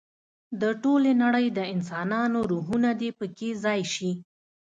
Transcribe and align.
د 0.61 0.63
ټولې 0.83 1.11
نړۍ 1.23 1.47
د 1.57 1.59
انسانانو 1.73 2.39
روحونه 2.51 2.89
دې 3.01 3.09
په 3.19 3.25
کې 3.37 3.49
ځای 3.63 3.81
شي. 3.93 4.11